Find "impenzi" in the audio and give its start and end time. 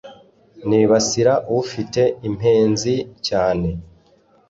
2.27-2.93